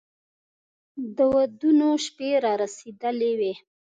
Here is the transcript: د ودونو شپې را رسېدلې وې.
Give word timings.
د 1.15 1.17
ودونو 1.35 1.89
شپې 2.05 2.29
را 2.43 2.53
رسېدلې 2.63 3.31
وې. 3.39 3.53